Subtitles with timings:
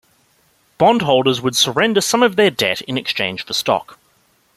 [0.79, 3.99] Bondholders would surrender some of their debt in exchange for stock.